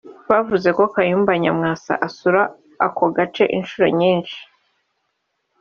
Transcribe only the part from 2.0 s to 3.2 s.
asura ako